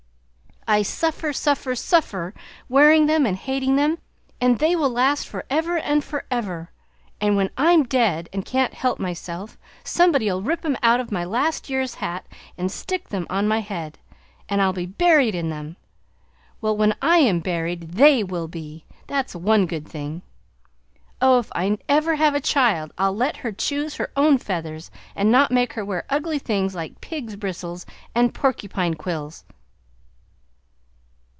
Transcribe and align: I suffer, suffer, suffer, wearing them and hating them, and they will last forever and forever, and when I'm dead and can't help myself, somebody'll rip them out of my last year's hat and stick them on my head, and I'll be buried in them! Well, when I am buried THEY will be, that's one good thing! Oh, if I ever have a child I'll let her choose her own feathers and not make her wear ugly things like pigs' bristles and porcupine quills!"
I 0.67 0.83
suffer, 0.83 1.33
suffer, 1.33 1.75
suffer, 1.75 2.33
wearing 2.69 3.05
them 3.07 3.25
and 3.25 3.35
hating 3.35 3.75
them, 3.75 3.97
and 4.39 4.57
they 4.59 4.73
will 4.73 4.91
last 4.91 5.27
forever 5.27 5.77
and 5.79 6.01
forever, 6.01 6.71
and 7.19 7.35
when 7.35 7.49
I'm 7.57 7.83
dead 7.83 8.29
and 8.31 8.45
can't 8.45 8.73
help 8.75 8.97
myself, 8.97 9.57
somebody'll 9.83 10.41
rip 10.43 10.61
them 10.61 10.77
out 10.81 11.01
of 11.01 11.11
my 11.11 11.25
last 11.25 11.69
year's 11.69 11.95
hat 11.95 12.25
and 12.57 12.71
stick 12.71 13.09
them 13.09 13.27
on 13.29 13.49
my 13.49 13.59
head, 13.59 13.97
and 14.47 14.61
I'll 14.61 14.71
be 14.71 14.85
buried 14.85 15.35
in 15.35 15.49
them! 15.49 15.75
Well, 16.61 16.77
when 16.77 16.95
I 17.01 17.17
am 17.17 17.39
buried 17.41 17.93
THEY 17.93 18.23
will 18.23 18.47
be, 18.47 18.85
that's 19.07 19.35
one 19.35 19.65
good 19.65 19.85
thing! 19.87 20.21
Oh, 21.21 21.37
if 21.39 21.49
I 21.53 21.79
ever 21.89 22.15
have 22.15 22.35
a 22.35 22.39
child 22.39 22.93
I'll 22.97 23.15
let 23.15 23.37
her 23.37 23.51
choose 23.51 23.95
her 23.95 24.11
own 24.15 24.37
feathers 24.37 24.89
and 25.17 25.29
not 25.31 25.51
make 25.51 25.73
her 25.73 25.83
wear 25.83 26.05
ugly 26.09 26.39
things 26.39 26.73
like 26.75 27.01
pigs' 27.01 27.35
bristles 27.35 27.85
and 28.15 28.33
porcupine 28.33 28.93
quills!" 28.93 29.43